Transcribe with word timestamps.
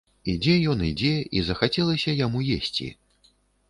Ідзе 0.31 0.55
ён, 0.71 0.81
ідзе, 0.89 1.13
і 1.39 1.45
захацелася 1.51 2.19
яму 2.25 2.45
есці. 2.59 2.95